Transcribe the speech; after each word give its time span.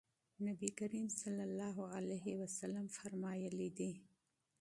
نبي 0.47 0.69
کريم 0.79 1.05
صلی 1.21 1.43
الله 1.49 1.75
عليه 1.95 2.25
وسلم 2.41 2.85
فرمايلي 2.97 3.67
دي: 3.79 3.91